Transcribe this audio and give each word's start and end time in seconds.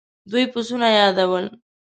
دوی 0.31 0.45
پسونه 0.53 0.87
يادول. 0.97 1.45